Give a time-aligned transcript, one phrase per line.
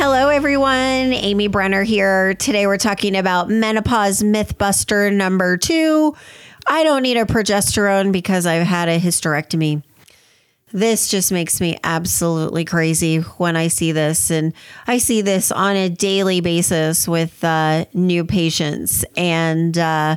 [0.00, 1.12] Hello, everyone.
[1.12, 2.32] Amy Brenner here.
[2.34, 6.14] Today we're talking about menopause mythbuster number two.
[6.68, 9.82] I don't need a progesterone because I've had a hysterectomy.
[10.70, 14.30] This just makes me absolutely crazy when I see this.
[14.30, 14.52] And
[14.86, 19.04] I see this on a daily basis with uh, new patients.
[19.16, 20.16] And uh,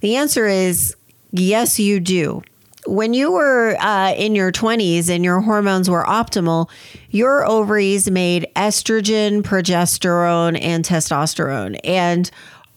[0.00, 0.94] the answer is
[1.32, 2.44] yes, you do
[2.88, 6.70] when you were uh, in your 20s and your hormones were optimal,
[7.10, 11.78] your ovaries made estrogen, progesterone, and testosterone.
[11.84, 12.30] And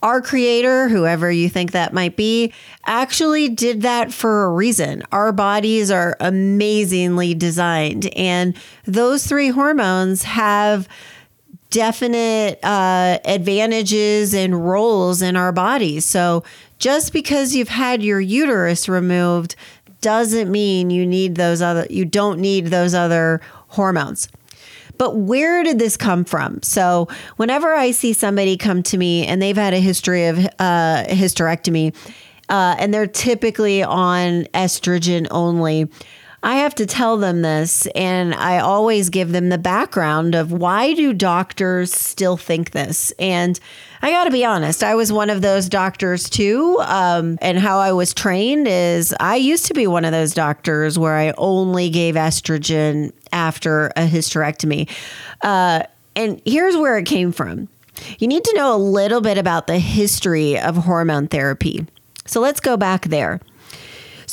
[0.03, 2.51] our creator, whoever you think that might be,
[2.85, 5.03] actually did that for a reason.
[5.11, 10.89] Our bodies are amazingly designed, and those three hormones have
[11.69, 16.05] definite uh, advantages and roles in our bodies.
[16.05, 16.43] So
[16.79, 19.55] just because you've had your uterus removed
[20.01, 24.27] doesn't mean you need those other you don't need those other hormones.
[24.97, 26.61] But where did this come from?
[26.61, 27.07] So,
[27.37, 31.95] whenever I see somebody come to me and they've had a history of uh, hysterectomy,
[32.49, 35.89] uh, and they're typically on estrogen only,
[36.43, 40.93] I have to tell them this, and I always give them the background of why
[40.93, 43.11] do doctors still think this?
[43.19, 43.59] And
[44.01, 46.79] I got to be honest, I was one of those doctors too.
[46.81, 50.97] Um, and how I was trained is I used to be one of those doctors
[50.97, 54.89] where I only gave estrogen after a hysterectomy.
[55.43, 55.83] Uh,
[56.15, 57.67] and here's where it came from.
[58.17, 61.85] You need to know a little bit about the history of hormone therapy.
[62.25, 63.39] So let's go back there.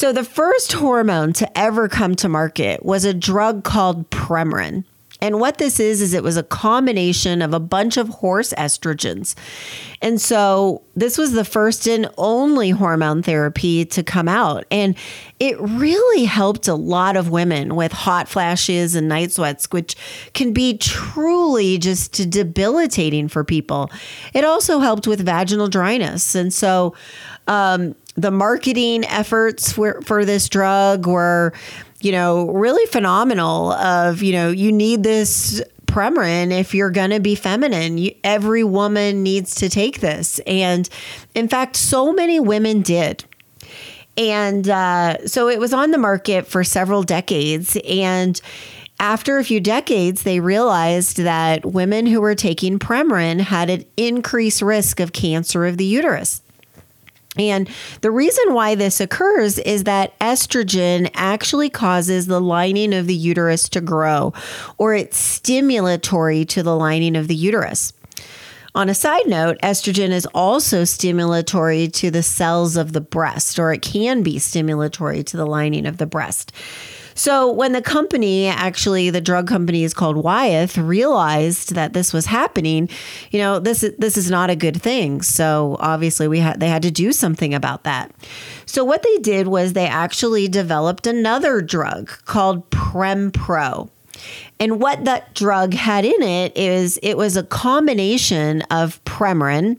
[0.00, 4.84] So, the first hormone to ever come to market was a drug called Premarin.
[5.20, 9.34] And what this is, is it was a combination of a bunch of horse estrogens.
[10.00, 14.64] And so this was the first and only hormone therapy to come out.
[14.70, 14.94] And
[15.40, 19.96] it really helped a lot of women with hot flashes and night sweats, which
[20.34, 23.90] can be truly just debilitating for people.
[24.34, 26.34] It also helped with vaginal dryness.
[26.34, 26.94] And so
[27.48, 31.52] um, the marketing efforts for, for this drug were,
[32.00, 33.72] you know, really phenomenal.
[33.72, 37.98] Of, you know, you need this Premarin if you're going to be feminine.
[37.98, 40.38] You, every woman needs to take this.
[40.46, 40.88] And
[41.34, 43.24] in fact, so many women did.
[44.16, 47.76] And uh, so it was on the market for several decades.
[47.88, 48.40] And
[49.00, 54.60] after a few decades, they realized that women who were taking Premarin had an increased
[54.60, 56.42] risk of cancer of the uterus.
[57.38, 57.68] And
[58.00, 63.68] the reason why this occurs is that estrogen actually causes the lining of the uterus
[63.70, 64.32] to grow,
[64.76, 67.92] or it's stimulatory to the lining of the uterus.
[68.74, 73.72] On a side note, estrogen is also stimulatory to the cells of the breast, or
[73.72, 76.52] it can be stimulatory to the lining of the breast.
[77.18, 82.26] So when the company, actually the drug company is called Wyeth, realized that this was
[82.26, 82.88] happening,
[83.32, 85.22] you know, this this is not a good thing.
[85.22, 88.12] So obviously we had they had to do something about that.
[88.66, 93.90] So what they did was they actually developed another drug called Prempro.
[94.60, 99.78] And what that drug had in it is it was a combination of Premarin,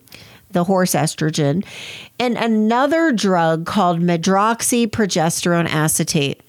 [0.51, 1.65] the horse estrogen,
[2.19, 6.41] and another drug called medroxyprogesterone acetate.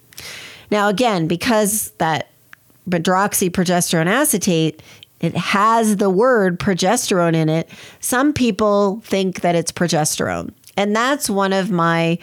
[0.70, 2.28] Now, again, because that
[2.88, 4.82] medroxyprogesterone acetate,
[5.20, 7.68] it has the word progesterone in it,
[8.00, 10.52] some people think that it's progesterone.
[10.76, 12.18] And that's one of my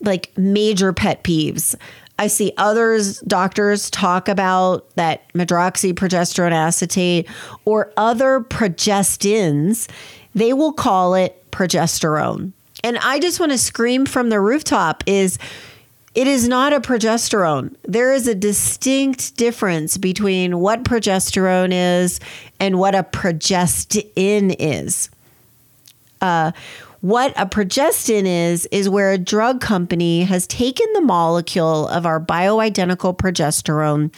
[0.00, 1.74] like major pet peeves.
[2.18, 7.28] I see others, doctors talk about that medroxyprogesterone acetate
[7.64, 9.88] or other progestins.
[10.34, 12.52] They will call it progesterone.
[12.82, 15.38] And I just want to scream from the rooftop is
[16.14, 17.76] it is not a progesterone.
[17.84, 22.18] There is a distinct difference between what progesterone is
[22.58, 25.10] and what a progestin is.
[26.20, 26.50] Uh,
[27.00, 32.20] what a progestin is, is where a drug company has taken the molecule of our
[32.20, 34.12] bioidentical progesterone,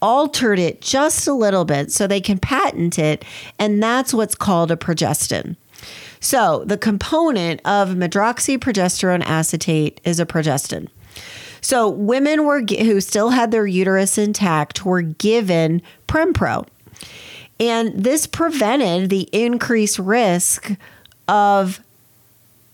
[0.00, 3.24] altered it just a little bit so they can patent it,
[3.58, 5.56] and that's what's called a progestin.
[6.20, 10.88] So, the component of medroxyprogesterone acetate is a progestin.
[11.62, 16.66] So women were who still had their uterus intact were given Prempro.
[17.60, 20.72] And this prevented the increased risk
[21.28, 21.80] of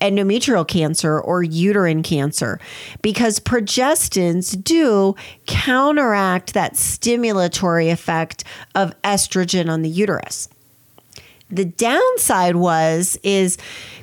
[0.01, 2.61] endometrial cancer or uterine cancer
[3.03, 5.15] because progestins do
[5.47, 10.49] counteract that stimulatory effect of estrogen on the uterus.
[11.51, 13.57] The downside was is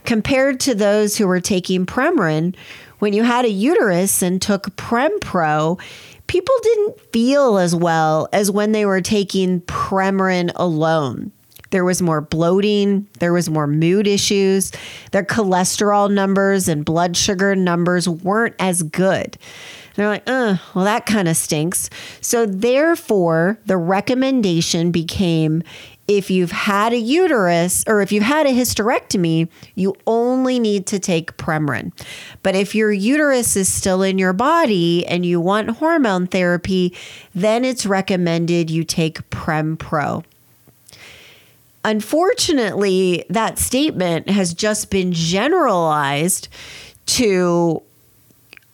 [0.03, 2.55] compared to those who were taking Premarin,
[2.99, 5.79] when you had a uterus and took Prempro,
[6.27, 11.31] people didn't feel as well as when they were taking Premarin alone.
[11.71, 14.71] There was more bloating, there was more mood issues,
[15.11, 19.37] their cholesterol numbers and blood sugar numbers weren't as good.
[19.95, 21.89] They're like, uh, well, that kind of stinks.
[22.19, 25.63] So, therefore, the recommendation became
[26.07, 30.99] if you've had a uterus or if you've had a hysterectomy, you only need to
[30.99, 31.91] take Premarin.
[32.43, 36.95] But if your uterus is still in your body and you want hormone therapy,
[37.33, 40.23] then it's recommended you take Prempro.
[41.85, 46.47] Unfortunately, that statement has just been generalized
[47.05, 47.83] to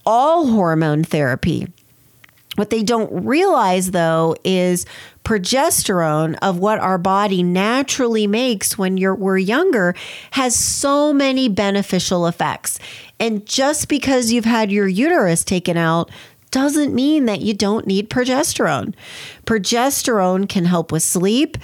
[0.05, 1.67] all hormone therapy.
[2.55, 4.85] What they don't realize, though, is
[5.25, 9.93] progesterone of what our body naturally makes when you're we're younger
[10.31, 12.79] has so many beneficial effects.
[13.19, 16.09] And just because you've had your uterus taken out
[16.51, 18.93] doesn't mean that you don't need progesterone.
[19.45, 21.57] Progesterone can help with sleep.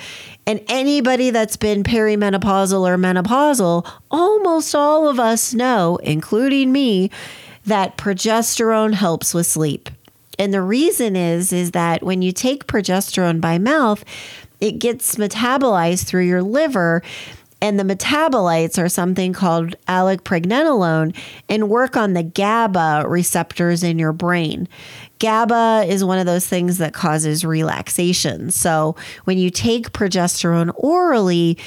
[0.46, 7.12] And anybody that's been perimenopausal or menopausal, almost all of us know, including me,
[7.66, 9.90] that progesterone helps with sleep.
[10.40, 14.06] And the reason is is that when you take progesterone by mouth,
[14.62, 17.04] it gets metabolized through your liver
[17.62, 21.16] and the metabolites are something called allopregnanolone
[21.50, 24.68] and work on the GABA receptors in your brain.
[25.20, 28.52] GABA is one of those things that causes relaxation.
[28.52, 31.58] So when you take progesterone orally,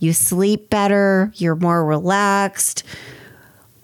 [0.00, 2.82] you sleep better, you're more relaxed.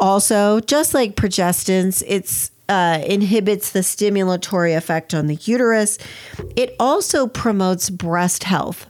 [0.01, 5.99] Also, just like progestins, it's uh, inhibits the stimulatory effect on the uterus.
[6.57, 8.89] It also promotes breast health.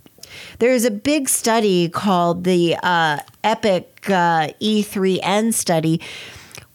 [0.62, 6.00] There is a big study called the uh, EPIC uh, E3N study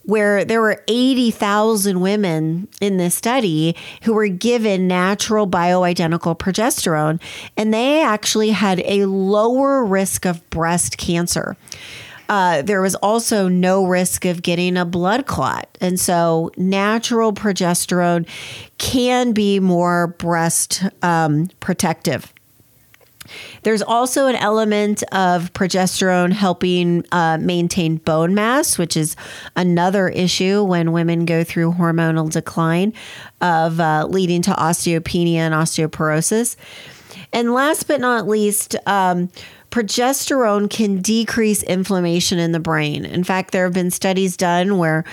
[0.04, 7.22] where there were 80,000 women in this study who were given natural bioidentical progesterone,
[7.56, 11.56] and they actually had a lower risk of breast cancer.
[12.28, 15.66] Uh, there was also no risk of getting a blood clot.
[15.80, 18.28] And so natural progesterone
[18.80, 22.34] can be more breast um, protective.
[23.63, 29.15] There's also an element of progesterone helping uh, maintain bone mass, which is
[29.56, 32.94] another issue when women go through hormonal decline
[33.41, 36.56] of uh, leading to osteopenia and osteoporosis.
[37.33, 39.29] And last but not least, um,
[39.69, 43.06] progesterone can decrease inflammation in the brain.
[43.06, 45.03] In fact, there have been studies done where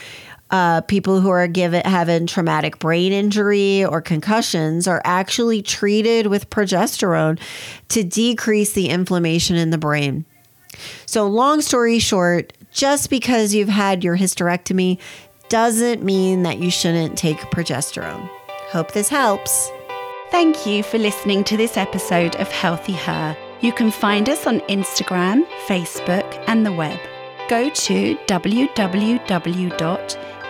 [0.54, 6.48] uh, people who are given having traumatic brain injury or concussions are actually treated with
[6.48, 7.40] progesterone
[7.88, 10.24] to decrease the inflammation in the brain.
[11.06, 15.00] So, long story short, just because you've had your hysterectomy
[15.48, 18.30] doesn't mean that you shouldn't take progesterone.
[18.70, 19.72] Hope this helps.
[20.30, 23.36] Thank you for listening to this episode of Healthy Her.
[23.60, 27.00] You can find us on Instagram, Facebook, and the web.
[27.48, 28.18] Go to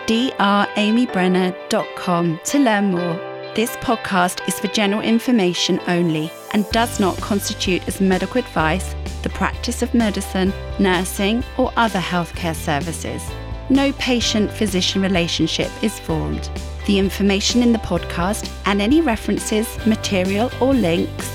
[0.05, 3.15] www.dramybrenner.com to learn more.
[3.55, 9.29] This podcast is for general information only and does not constitute as medical advice, the
[9.29, 13.23] practice of medicine, nursing, or other healthcare services.
[13.69, 16.49] No patient physician relationship is formed.
[16.85, 21.34] The information in the podcast and any references, material, or links